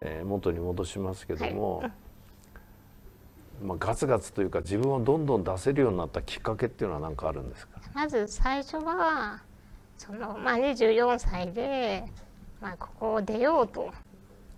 [0.00, 1.92] えー、元に戻しますけども、はい、
[3.62, 7.80] まあ、ガツガツというか自分をどんどん出せるようになったきっかけっていうのは何かあるんですか？
[7.94, 9.40] まず最初は
[9.96, 12.04] その、まあ、24歳で、
[12.60, 13.90] まあ、ここを出ようと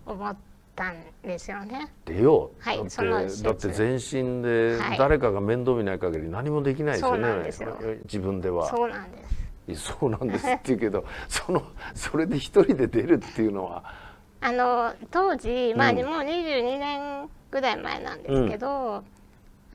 [0.05, 0.35] 思っ
[0.75, 1.91] たんですよね。
[2.05, 8.69] 出よう、はい、だってだって全身で誰かが面倒見ない限り何もできないですよね、はい、自分では。
[8.69, 9.39] そうなんです。
[9.75, 11.61] そうなんですって言うけどその
[11.93, 13.83] それで一人で出るっていうのは
[14.41, 19.03] あの当時、まあ、うん、もう22年ぐらい前なんですけど、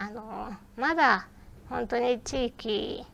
[0.01, 1.29] うん、あのまだ
[1.69, 3.05] 本当に地域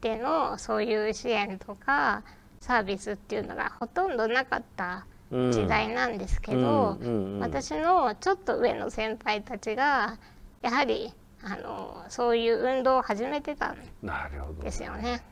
[0.00, 2.22] でのそういう支援とか
[2.60, 6.98] サービスっていうのがほとんどなかった時代なんですけど、
[7.40, 10.18] 私のちょっと上の先輩たちが
[10.62, 13.76] やはりあのそういう運動を始めてたん
[14.62, 15.22] ですよね。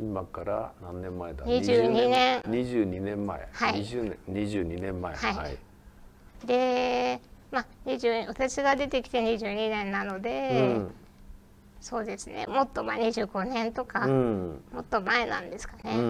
[0.00, 2.40] 今から何年前だ？22年。
[2.42, 3.26] 22年。
[3.26, 4.46] 前、はい、20年。
[4.46, 5.14] 22年前。
[5.14, 5.58] はい、はい、
[6.46, 7.20] で、
[7.52, 10.94] まあ、20私が出てきて22年なので、うん、
[11.80, 12.46] そうですね。
[12.48, 16.02] もっとまあ25年とか、うん、もっと前なんですかね、うんう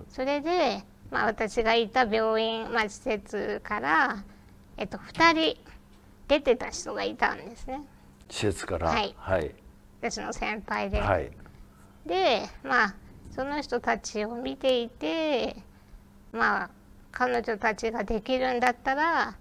[0.00, 4.22] ん、それで、まあ、私がいた病院、まあ、施設から、
[4.76, 5.56] えっと、2人
[6.28, 7.80] 出てた人がいたんですね。
[8.28, 8.90] 施設から。
[8.90, 9.54] はい、はい、
[10.02, 11.30] 私の先輩で、はい、
[12.04, 12.94] でまあ
[13.40, 15.56] その人たちを見ていて
[16.30, 16.70] まあ
[17.10, 19.34] 彼女たちができるんだったら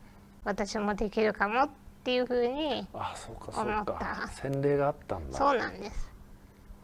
[0.45, 1.69] 私もできるかもっ
[2.05, 4.29] ていうふうに思った。
[4.29, 5.37] 洗礼があったんだ。
[5.37, 6.09] そうなんです。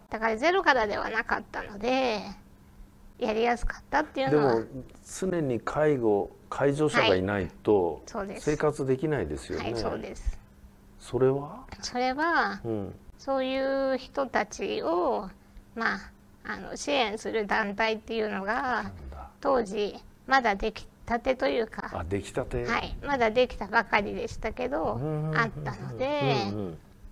[0.10, 2.20] だからゼロからではなかったので
[3.18, 4.66] やりやすかったっていうのはでも
[5.18, 8.04] 常に介護介助者がいないと
[8.40, 10.38] 生活できないですよね、はい、はい、そうです。
[11.00, 11.64] それは？
[11.82, 15.30] それは、うん、そういう人たちを
[15.76, 16.12] まあ
[16.48, 18.92] あの支援する団体っていうのが
[19.42, 19.96] 当時
[20.28, 25.00] まだできたてというかあできたて、はい、まだできたばかりでしたけど
[25.36, 26.36] あったので、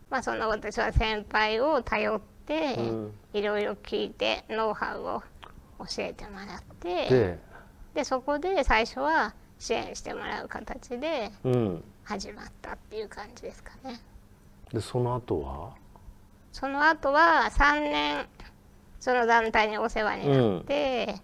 [0.10, 2.78] まあ、その私は先輩を頼って
[3.34, 5.24] いろいろ聞いてノウハウを
[5.80, 7.40] 教えてもらって
[7.94, 8.04] で？
[8.04, 11.32] そこで最初は支援してもらう形で
[12.04, 14.00] 始まったっていう感じですかね。
[14.72, 15.76] でその後は？
[16.52, 18.26] その後は3年
[19.04, 21.16] その団体にお世話になって、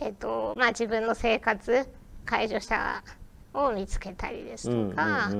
[0.00, 1.88] うん、えっとまあ、自分の生活
[2.24, 3.00] 介助者
[3.54, 5.30] を見つけたりですとか、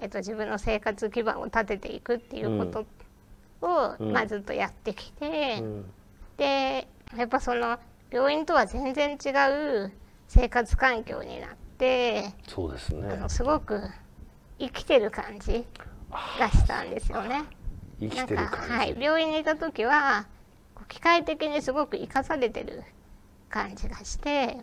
[0.00, 5.84] えっと、自分の生活基盤を立てていくっていうことを、うん、まあ、ずっとやってきて、うん、
[6.36, 7.78] でやっぱその
[8.10, 9.30] 病院とは全然違
[9.86, 9.90] う
[10.28, 13.08] 生活環境になってそうですね。
[13.10, 13.80] あのすごく
[14.58, 15.64] 生きてる感じ
[16.38, 17.44] がしたんですよね。
[18.00, 18.70] 生きてる感じ。
[18.70, 20.26] はい、病院にいた時は
[20.92, 22.82] 機械的にすごく生かされてる
[23.48, 24.58] 感じがして。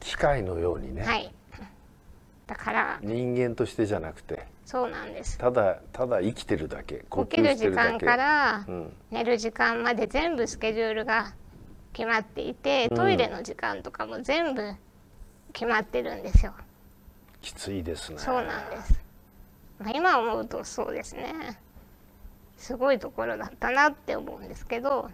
[0.00, 1.02] 機械のようにね。
[1.02, 1.32] はい。
[2.46, 2.98] だから。
[3.02, 4.46] 人間としてじゃなくて。
[4.66, 5.38] そうなんです。
[5.38, 8.66] ただただ生きてるだけ起きる時間から
[9.10, 11.32] 寝る時間まで全部スケジュールが
[11.94, 14.74] 決まっていて、トイレの時間とかも全部
[15.54, 16.52] 決まってるんですよ、
[17.40, 18.18] きついですね。
[18.18, 19.00] そうなんです、
[19.78, 21.58] まあ、今思うとそうですね
[22.56, 25.10] すごいところだったなって思うんですけど。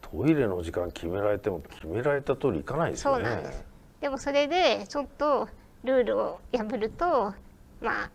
[0.00, 3.24] トイレの時間決められても決められた通りいかないですよね。
[3.24, 3.64] そうなんです。
[4.00, 5.48] でもそれでちょっと
[5.82, 7.34] ルールを破ると
[7.80, 8.10] まあ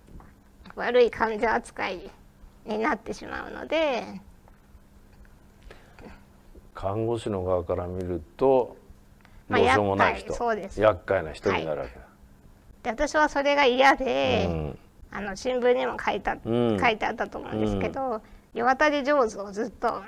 [0.75, 2.09] 悪い患者扱い
[2.65, 4.21] になってしまうので。
[6.73, 8.77] 看護師の側から見ると
[9.49, 10.81] どうしようもない人、まあ、そうです。
[10.81, 14.79] 厄介な人になるわけだ、はい、で私はそれが嫌で、うん
[15.11, 18.21] あの新聞にも書いた、うん、書いてあったと思うんですけど、うん、
[18.53, 20.01] 世渡り上手をずっと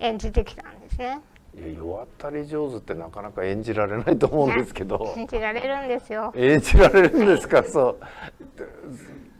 [0.00, 1.20] 演じてきたんですね。
[1.56, 5.14] いや世渡り上手ってなかなか演じられないと思うんですけど。
[5.16, 6.32] 演じられるんですよ。
[6.36, 7.62] 演じられるんですか？
[7.66, 7.98] そう。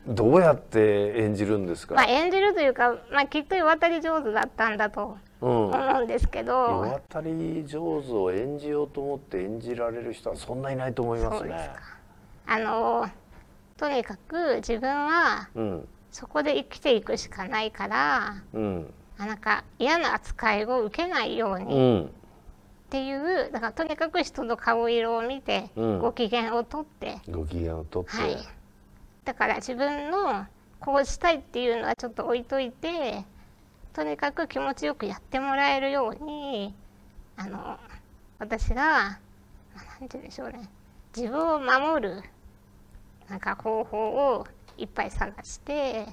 [0.07, 11.71] どうやって演じるんですか、まあ、演じるというか、まあ、きっと世渡り上手だったんだと思うんですけど、うん、世渡り上手を演じようと思って演じられる人はそんないないと思いますね。
[12.47, 13.09] あの
[13.81, 15.49] とにかく自分は
[16.11, 22.09] そこで生きていくしかないから、うん、なんか嫌な扱いを受けないようにっ
[22.91, 28.37] ていうだからとにかく人の顔色を見てご機嫌をとって、ご機嫌をとって、はい、
[29.25, 30.45] だから自分の
[30.79, 33.25] こうしたいっていうのはちょっと置いといて
[33.95, 36.75] とにかく気持ちよくやってもらえるように
[37.39, 37.79] あの
[38.39, 39.19] 私が
[39.99, 40.69] 何て言うんでしょうね。
[41.17, 42.23] 自分を守る
[43.31, 44.47] なんか方法を
[44.77, 46.07] いっぱい探して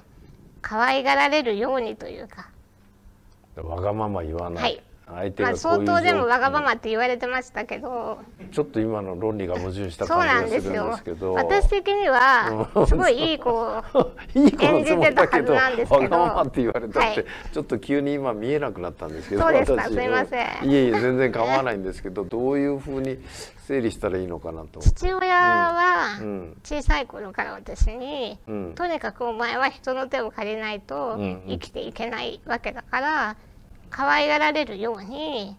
[0.62, 2.50] 可愛がられるようにというか。
[3.56, 8.18] わがまま言わない、はい、相手まあ、が相当でもわがままって言われてましたけど。
[8.50, 11.34] ちょっと今の論理が矛盾した感じがするんんですけど。
[11.34, 13.50] 私的には うんすごいいい子
[14.34, 16.02] いい子のつもりだけど演じてたはずなんですけど。
[16.02, 17.24] わがままって言われたって、はい。
[17.52, 19.82] ちょっと急に今見えなくなったんですけどそうですか。
[19.82, 19.94] 私。
[19.94, 20.70] すいません。
[20.70, 23.18] いえいえ全然構わないんですけどどういうふうに
[23.66, 24.80] 整理したらいいのかなと。
[24.80, 26.56] 父親はうん。
[26.64, 28.72] 小さい頃から私に、うん。
[28.74, 31.16] とにかくお前は人の手を借りないと
[31.46, 33.36] 生きていけないわけだから
[33.90, 35.56] 可愛がられるように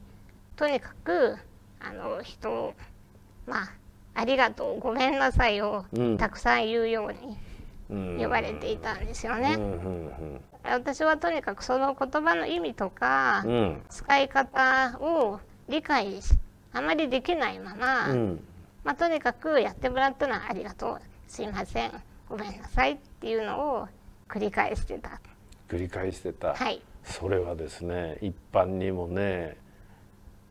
[0.56, 1.38] とにかく
[1.80, 2.74] あの人を
[3.48, 3.72] まあ
[4.16, 6.18] ありがとうごめんなさいをうん。
[6.18, 7.38] たくさん言うように
[7.90, 8.18] うん。
[8.18, 9.58] 言われていたんですよね。
[10.64, 13.46] 私はとにかくその言葉の意味とか
[13.90, 15.40] 使い方を
[15.70, 16.34] 理解し
[16.74, 18.44] あまりできないまま、うん。
[18.84, 21.92] まあ、とにかくやってもらったのはありがとうすいません
[22.28, 23.88] ごめんなさいっていうのを
[24.28, 25.20] 繰り返してた。
[25.68, 29.58] 繰り返してた、はいそれはですね一般にもね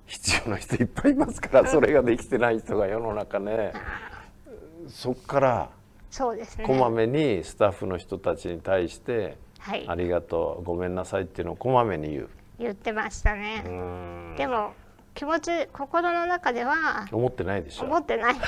[0.07, 3.73] 必要な人いっぱいいますからそれができてない人が世の中ね
[4.89, 5.71] そっから
[6.11, 6.65] そうですね。
[6.65, 12.29] こまめにスタッフの人たちに対してはい「ありがとうごめんなさい」っていうのをこまめに言う。
[12.59, 13.63] 言ってましたね。
[13.67, 14.35] う、ん。
[14.37, 14.73] でも
[15.19, 17.87] 気持ち心の中では思ってないでしょ。
[17.87, 18.37] 思ってない。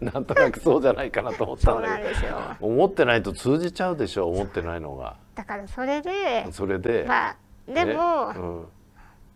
[0.00, 2.38] なんとなくそうじゃないかなと思ったんだけなんですよ。
[2.58, 5.18] ど思ってないと通じちゃうでしょ思ってないのが。
[5.34, 7.36] だからそれでそれで、まあ
[7.66, 8.66] でねも、うん、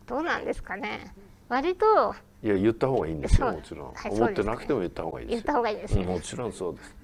[0.07, 1.13] どうなんですかね。
[1.51, 5.37] 割といや言った方がいいんですよもちろん、はい思ってなくても言った方がいいですよ。
[5.37, 6.97] 言った方がいいですね、うんもちろんそうです。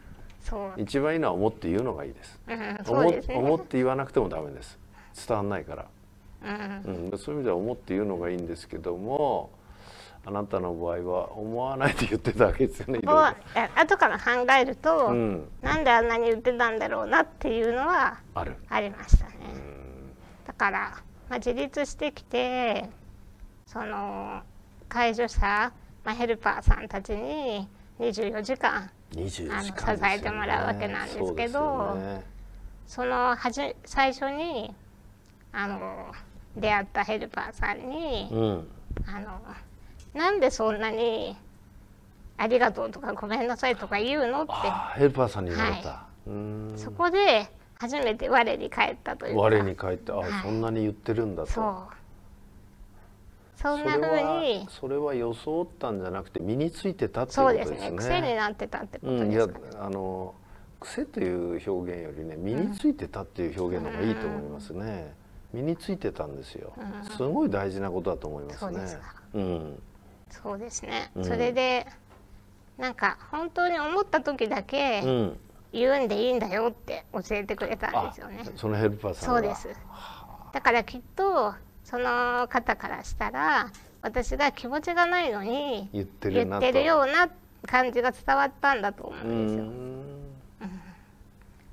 [0.44, 2.40] そう、一番いいのは思って言うのがいいです。
[2.48, 3.34] うん、うですね。
[3.34, 4.78] 思って言わなくてもダメです。
[5.28, 5.84] 伝わんないから、
[6.42, 6.46] う
[6.90, 7.10] ん。
[7.10, 9.50] うん、そういう意味では思って言うのがいいんですけども
[10.24, 13.20] あなたの場合は思わないで言ってたわけですよねいろいろ。
[13.20, 13.36] をあ
[13.76, 15.48] 後から考えると、うん。
[15.62, 19.32] なんであんなに言ってたんだろうなっていうのはありましたね。
[20.46, 22.90] だから、まあ、自立してきて
[23.66, 24.42] その
[24.88, 25.72] 介助者、
[26.04, 27.68] まあ、ヘルパーさんたちに
[27.98, 32.24] 24時間20あの時間支えてもらうわけなんですけどそすよね。
[32.86, 34.74] そのはじ最初に
[35.52, 36.12] あの
[36.56, 38.68] 出会ったヘルパーさんに、うん。
[39.06, 39.40] あの
[40.14, 41.36] なんでそんなに
[42.36, 44.42] ありがとうとかごめんなさいとか言うの？
[44.42, 44.52] って。
[44.98, 46.78] ヘルパーさんに言われた、はうーん。
[46.78, 49.40] そこで初めて我に返ったというか。
[49.40, 50.30] 我に返ってあ、はい。
[50.42, 51.50] そんなに言ってるんだと。
[51.50, 51.94] そう。
[53.60, 57.90] そんなそれ風はにそれは装ったんじゃなくて身についてたっていうそうですことですね。
[57.90, 59.48] ね癖になってたってことです。
[59.48, 60.32] かね、あの
[60.78, 65.12] 癖という表現よりね身についてたっていう表現の方がいいと思いますね、
[65.52, 66.72] 身についてたんですよ、
[67.16, 68.98] すごい大事なことだと思いますね。
[69.32, 69.82] そうん。
[70.30, 71.24] そうですね、うん。
[71.24, 71.86] それで
[72.76, 75.40] なんか本当に思った時だけうん。
[75.70, 79.40] 言うんでいいんだよって教えてくれたんあですよね、そのヘルパーさんが。
[79.40, 79.68] そうです。
[80.52, 81.54] だからきっと
[81.84, 83.70] その方からしたら
[84.02, 86.36] 私が気持ちがないのに言ってる
[86.84, 87.28] ような
[87.66, 90.17] 感じが伝わったんだと思ううんですよ、ん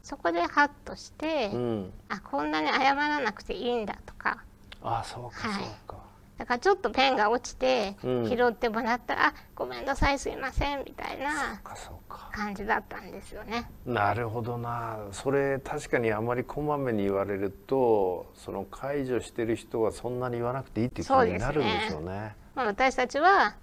[0.05, 1.93] そこでハッとして、うん。
[2.09, 4.43] あこんなに謝らなくていいんだとか。
[4.83, 5.97] あそうかはいそうか、
[6.37, 8.29] だからちょっとペンが落ちてうん。
[8.29, 12.29] 拾ってもらったら「あごめんなさいすいません」みたいなそうかそうか。
[12.31, 13.67] 感じだったんですよね。
[13.87, 14.99] なるほどな。
[15.11, 21.37] それ確かにあまりこまめに言われるとその解除してる人はそんなに言わなくていいっていう気そうですね。
[21.39, 22.35] になるんですよね。
[22.53, 23.55] まあ、私たちは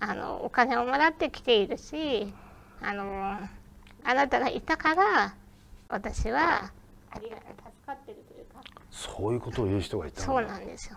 [0.00, 2.32] あのお金をもらってきているし
[2.80, 3.36] あの
[4.02, 5.34] あなたがいたから
[5.90, 6.70] 私は
[7.10, 7.50] ありが助
[7.84, 8.60] かってるというか。
[8.90, 10.96] そういうことを言う人がいたそうなんですよ。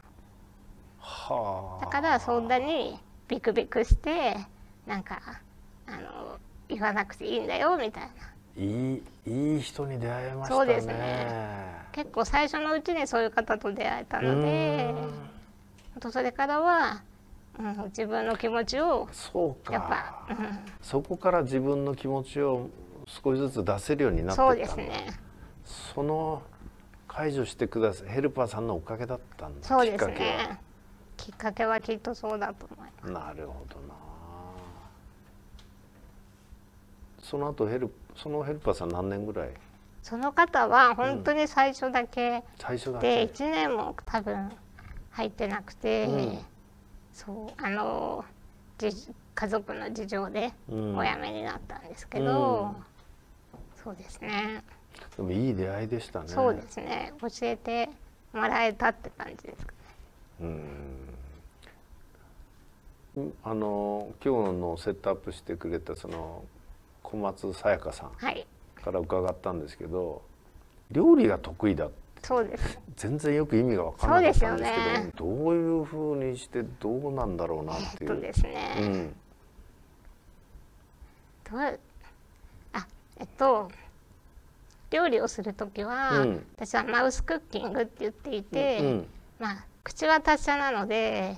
[1.00, 1.86] はあ。
[1.86, 4.38] だからそんなにビクビクして
[4.86, 5.20] なんか
[5.88, 6.38] あの
[6.70, 8.34] 言わなくていいんだよみたいな。
[8.56, 10.58] いいいい人に出会えましたね。
[10.60, 11.84] そうですね。
[11.92, 14.94] 結構最初のうちにそういう方と出会えたので
[15.96, 17.02] あとそれからは、
[17.60, 20.36] うん、自分の気持ちをそうやっかぱ、。
[20.36, 22.70] うん、そこから自分の気持ちを
[23.08, 25.08] 少しずつ出せるようになってたんだですね。
[25.94, 26.42] その
[27.08, 29.68] 解除してくださいヘルパーさんのおかげだったんだ。
[29.68, 30.60] そうですね。
[31.16, 31.80] きっかけは。
[31.80, 33.12] きっとそうだと思います。
[33.12, 33.94] なるほどな。
[37.22, 39.50] その後ヘルそのヘルパーさん何年ぐらい？
[40.02, 42.44] その方は本当に最初だけ。
[42.60, 44.52] 最初だでけ1年も多分
[45.12, 46.40] 入ってなくて、うん。
[47.14, 48.26] そうあの
[48.78, 48.90] じ
[49.36, 50.98] 家族の事情でうん。
[50.98, 52.76] お辞めになったんですけど、
[53.84, 54.64] そうですね。
[55.18, 56.28] でもいい出会いでしたね。
[56.28, 57.14] そうですね。
[57.20, 57.90] 教えて
[58.32, 59.74] もらえたって感じですか
[60.40, 60.48] ね。
[63.16, 63.34] うん。
[63.44, 66.44] あの今日のセットアップしてくれたその
[67.04, 68.48] 小松さやかさんはい。
[68.84, 70.24] から伺ったんですけど
[70.92, 71.96] 料理が得意だって。
[72.24, 72.80] そうです。
[72.96, 75.12] 全然よく意味が分からなかったんですけどね。
[75.16, 78.12] どういうふうにしてどうなんだろうなっていう。
[78.12, 79.16] そうですね、うん。
[81.52, 81.74] どうあ
[83.24, 83.72] えっと
[84.92, 86.46] 料理をする時は、うん。
[86.58, 89.06] 私はマウスクッキングって言っていて、うん
[89.40, 91.36] まあ口は達者なので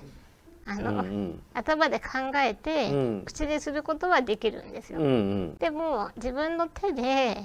[0.65, 1.39] あうんの、うん。
[1.53, 2.05] 頭で考
[2.37, 3.23] えて、うん。
[3.23, 4.99] 口にすることはできるんですよ。
[4.99, 5.09] うんう
[5.53, 5.57] ん。
[5.59, 7.37] でも自分の手で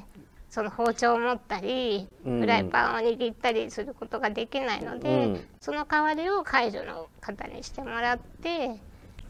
[0.48, 2.40] その包丁を持ったりうん。
[2.40, 5.40] フライパンを握ったりすることができないので、うん。
[5.60, 8.80] その代わりを介助の方にしてもらって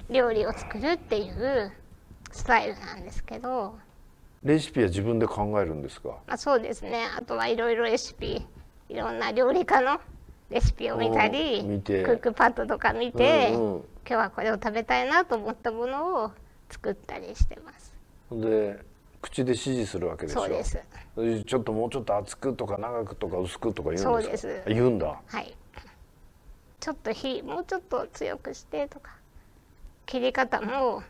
[0.09, 1.73] 料理を作るっていう
[2.31, 3.75] スタイルなんですけど、
[4.43, 6.09] レシピは自分で考えるんですか？
[6.27, 7.05] まあ、そうですね。
[7.17, 8.47] あとはいろいろレシピ
[8.89, 10.01] いろんな料理家の
[10.49, 13.85] レシピを見たりクックパッドとか見て、うんうん。
[14.09, 16.33] 今日はこれを食べたいなと思ったものを
[16.71, 17.93] 作ったりしてます。
[18.33, 18.79] で
[19.21, 20.79] 口で指示するわけでしょそうです。
[21.45, 24.11] ちょっともうちょっと厚くとか長くとか薄くとか言うんですか？
[24.23, 24.63] そうです。
[24.67, 25.21] あ言うんだ。
[25.27, 25.55] はい。
[26.81, 29.11] ちょっと火もうちょっと強くしてとか
[30.07, 31.03] 切り方も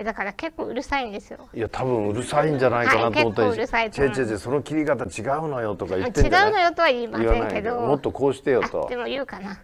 [0.00, 1.48] えだから結構うるさいんですよ。
[1.52, 6.52] いや多分うるさいんじゃないかなと思ったり、はい結構うるさいと違う思う違う違うその切り方違うのよとか言違うってんじゃない？
[6.52, 7.80] のよとは言いま言わないでせんけど。
[7.80, 9.58] もっとこうしてよあとでも言うかな。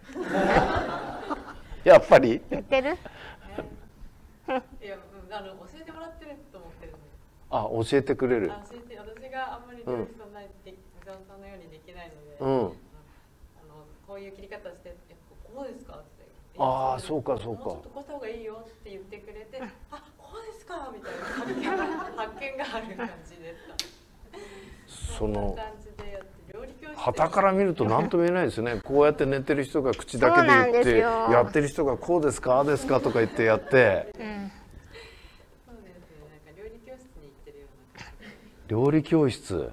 [1.85, 2.89] やっぱり言ってる？
[2.91, 2.91] い
[4.85, 6.93] や、うん、あの教えてもらってると思ってる。
[7.49, 12.69] あ教えてくれるあ教えて私があんまり料理そんなにでき水野さんのようにできないので、うんあの
[14.05, 15.15] こういう切り方してえ
[15.55, 15.93] こうですか？
[15.93, 16.25] って。
[16.57, 19.61] あーいやそうかそうかもうちょっとこうした方がいいよって言ってくれて、
[20.65, 21.45] ですか？
[21.47, 23.55] みたいな発見がある感じでし
[24.87, 25.17] た。
[25.17, 26.95] そのんな感じでやって料理教室で。
[26.97, 28.81] 旗から見ると何とも言えないですね。
[28.83, 34.13] こうやって寝てる人が口だけで言ってやってる人がこうですかああですかとか言ってやって。
[34.19, 34.51] うん。
[38.67, 39.69] 料理教室。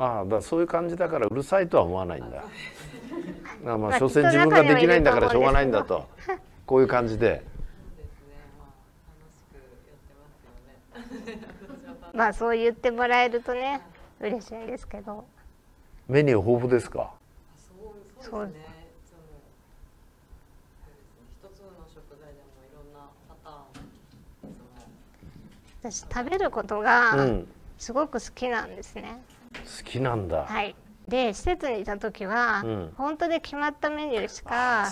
[0.00, 2.44] ああだそういう感じだからうるさいとは思わないんだ。
[2.44, 2.44] あ
[3.64, 6.06] ままああ所詮自分ができないんだからしょうがないんだと。
[6.66, 8.36] こういう感じでそうですね。
[8.60, 8.68] まあ
[9.18, 9.64] 楽しくやっ
[10.92, 10.94] て
[12.14, 13.80] まあそう言ってもらえるとね
[14.20, 15.24] 嬉しいんですけど。
[16.08, 17.12] メニュー豊富ですか？
[17.56, 18.64] そうそうですね。
[19.10, 19.54] そのそうです
[20.14, 20.48] ね。
[21.42, 23.88] 一つの食材でもいろんなパターン
[24.40, 27.46] その私食べることうがん
[27.78, 29.22] すごく好きなんですね。
[29.52, 30.74] 好きなんだ、はい。
[31.06, 34.88] で施設にいた時は、うん本当で決まったメニューしか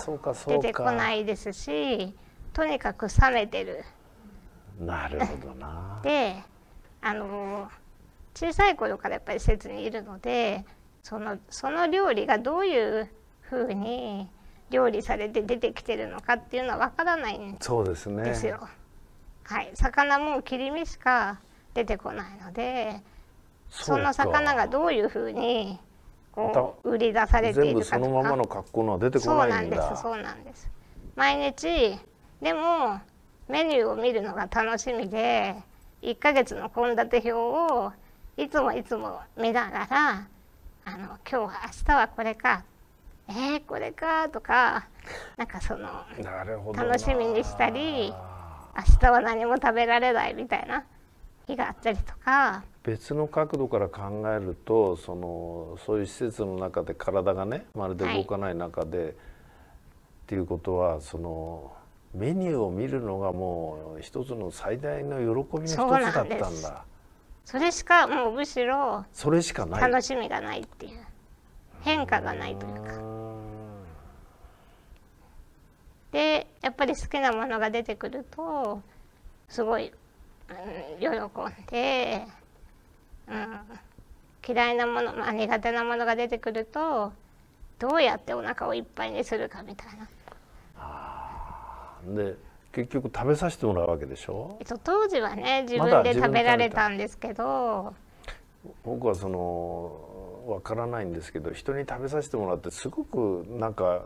[0.47, 2.15] 出てこないですし
[2.53, 3.83] とにかく冷めてる。
[4.79, 5.99] なるほどな。
[6.03, 6.35] で
[7.01, 7.69] あの
[8.33, 10.65] 小さい頃からやっぱり施設にいるので
[11.01, 13.09] そのその料理がどういう
[13.41, 14.29] ふうに
[14.69, 18.23] 料理されて出てきてるのかっていうのはわからないんそうですね。
[18.23, 18.67] ですよ。
[19.43, 21.39] はい、魚も切り身しか
[21.73, 23.01] 出てこないので
[23.69, 25.79] その魚がどういうふうに
[26.33, 28.05] こう売り出されてい全部るかとか。
[28.05, 30.01] そのままの格好のは出てこそうなんんないだです。
[30.01, 30.69] そうなんです。
[31.15, 31.97] 毎日
[32.41, 32.99] でも
[33.49, 35.55] メニューを見るのが楽しみで
[36.01, 37.93] 1ヶ月の献立表を
[38.35, 40.27] いつもいつも見ながら
[40.85, 42.63] あの今日は明日はこれか
[43.29, 44.87] えー、これかとか
[45.35, 46.05] なんかその
[46.73, 50.85] 楽しみにしたり明日は何も食べられないみたいな
[51.45, 52.63] 日があったりとか。
[52.83, 59.13] 別の角度から考えるとそのそういう施設の中で体がねまるで動かない中で、っ
[60.25, 61.73] ていうことはその
[62.17, 66.85] メニューを見るのがもう一つの最大の喜びの一つだったんだ。
[67.45, 70.99] それしかもうむしろそれしかない楽しみがないっていう。
[71.81, 72.91] 変化がないというか。
[76.11, 78.81] でやっぱり好きなものが出てくると
[79.49, 79.91] すごい、
[80.49, 81.21] うん、喜ん
[81.69, 82.25] で、
[83.27, 83.59] うん、
[84.47, 87.13] 嫌いなもの、まあ、苦手なものが出てくると
[87.79, 90.07] どうやってお腹をいっぱいにするかみたいな。
[92.15, 92.35] で
[92.71, 94.57] 結局食べさせてもらうわけでしょ？
[94.59, 97.93] えっと、当時はね自分で食べられたたんですけど。
[98.83, 104.01] 僕はそのわからないんですけど人に食べさせてもらってすごくなんか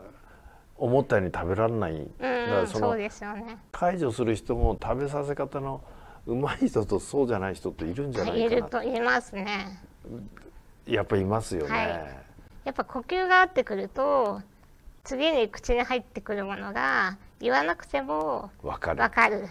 [0.76, 3.58] 思ったように食べられない、うんだからそのそうですよね。
[3.72, 5.82] 解除する人も食べさせ方の
[6.26, 9.80] うまい人とそうじゃない人っているんじゃないいるかなといますね。
[10.86, 11.86] やっぱいますよね、はい。
[12.64, 14.40] やっぱ呼吸が合ってくると
[15.02, 19.46] 次に口に入ってくるものが言わなくてもわかるわかる。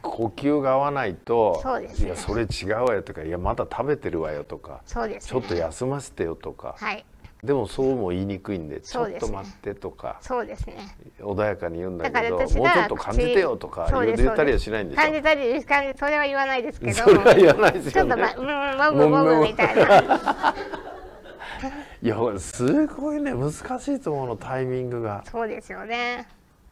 [0.00, 5.30] 呼吸が合わないとそうですねいやそれ違うわよとかいやまだ食べてるわよとかそうです、ね。
[5.30, 7.04] ちょっと休ませてよとか、はい、
[7.42, 10.96] でもそうも言いにくいんでちょっと待ってとかそうですね。
[11.18, 15.02] 穏やかに言うんだけどもうちょっと感じてよとか言ったりはしないんでしょ？
[15.02, 16.92] 感じたり感じそれは言わないですけど。
[16.94, 20.54] それは言わないですちょっとよねまうんもぐもぐみたいな。
[22.00, 23.56] いやすごいね難し
[23.88, 26.28] いと思うのタイミングがそうですよね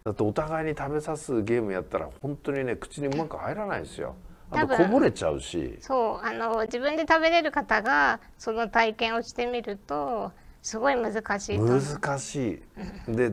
[0.07, 4.15] だってお互いに食べさすゲームやったら本当にね口にうまく入らないですよ。
[4.53, 5.79] あとこぼれちゃうし。
[5.81, 10.31] そうあの自分で食べれる方がその体験をしてみると
[10.63, 12.63] すごい難しい難し
[13.09, 13.13] い。
[13.17, 13.33] で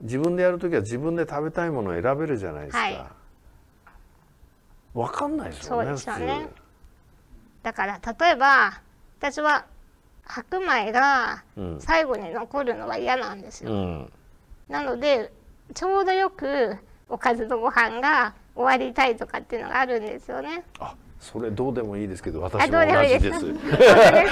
[0.00, 2.88] 自分でやる時は自分で食べたいものを選べるじゃないですか、は
[4.94, 4.98] い。
[4.98, 6.48] わかんないですよねそうですよね。
[7.62, 8.80] だから例えば
[9.18, 9.66] 私は
[10.22, 11.76] 白米がうん。
[11.78, 14.12] 最後に残るのは嫌なんですよ、うん。
[14.70, 15.30] なので
[15.72, 16.76] ちょうどよく
[17.08, 20.64] おかずとご飯が終わりたいとかっていうのがあるんですよね。
[20.78, 23.46] あそれどうでもいいですけど私ども同うでもいいでじです。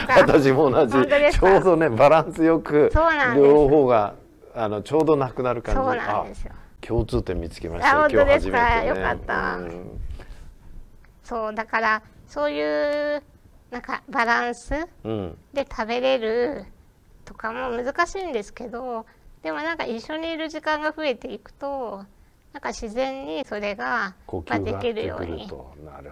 [0.18, 0.92] 私も同じ。
[1.32, 1.54] ちか？
[1.54, 2.92] ょうどねバランスよく
[3.34, 4.14] 両方が
[4.54, 5.80] あのちょうどなくなる感じ。
[5.80, 6.52] そうなんですよ。
[6.54, 9.00] あ共通点見つけましたよあ本当ですか今日初めてね。
[9.00, 9.56] よかった。
[9.56, 10.00] うん。
[11.24, 13.22] そうだからそういう
[13.70, 14.74] なんかバランス
[15.04, 15.38] うん。
[15.54, 16.64] で食べれる
[17.24, 19.06] とかも難しいんですけど
[19.42, 22.04] でもなんか一緒にいる時間が増えていくと
[22.52, 25.49] なんか自然にそれが、呼まあ、でき吸が合ってるように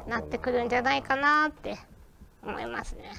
[0.09, 1.77] なってくるんじゃないかなって
[2.43, 3.13] 思いますね。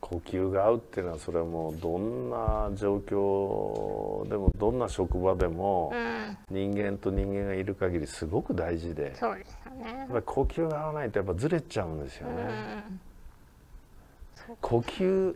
[0.00, 10.08] 呼吸が合うっていうのはそれはもうどんな状況でもどんな職場でもうん、人間と人間がいる限りすごく大事でそうですよねやっ。
[10.08, 12.42] ぱり呼吸が合わないとやっぱずれちゃうんですようね。
[12.42, 13.00] ん、
[14.60, 15.34] 呼吸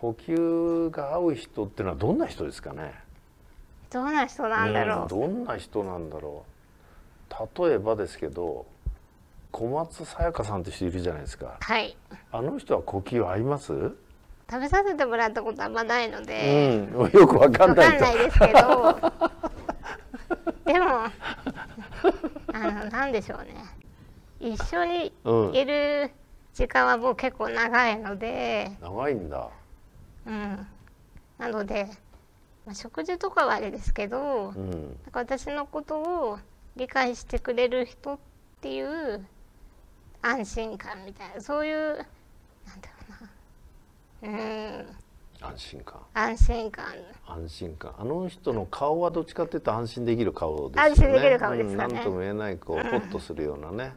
[0.00, 2.94] 呼吸が合う人っていうのはどんな人ですかね？
[3.90, 5.08] どんな人なんだろう。
[5.08, 6.44] どんな人なんだろ
[7.30, 7.68] う。
[7.68, 8.64] 例えばですけど
[9.52, 11.58] 小松さやかさんって人いるじゃないですか。
[11.60, 11.96] はい。
[12.32, 13.92] あの人は呼吸合います、
[14.50, 18.04] 食べさせてもらったことあんまないので、うん、よくわかんわないと。
[18.04, 18.52] かんないですけど、
[20.64, 20.86] でも
[22.52, 23.54] あのなんでしょうね。
[24.40, 25.54] 一緒にうん。
[25.54, 26.10] いる
[26.54, 29.48] 時間はもう結構長いので、長いんだ
[30.30, 30.66] うん、
[31.38, 31.88] なので、
[32.64, 34.70] まあ、食事とかはあれですけど、うん。
[34.70, 36.38] なんか私のことを
[36.76, 38.18] 理解してくれる人っ
[38.60, 39.26] ていう
[40.22, 42.06] 安心感みたいなそういうなんだ
[43.08, 43.26] ろ
[44.22, 44.32] うな。
[44.32, 44.36] う
[44.82, 44.86] ん。
[45.42, 46.00] 安心感。
[46.14, 46.84] 安心感。
[47.26, 47.94] 安心感。
[47.98, 50.90] あの人の顔はどっちかっていうと安心できる顔ですよね。
[50.90, 51.88] 安心できる顔ですかね。
[51.88, 53.94] うん、なんとも言えないこうホッとするようなね、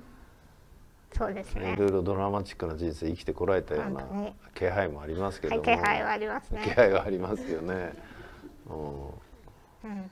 [1.16, 1.74] そうですね。
[1.74, 4.04] いろいろドラマチックな人生生きてこられたような
[4.56, 7.94] 気配もありますけども、はい気配はあります気ね、配はありますよね、
[8.68, 10.12] うんうん、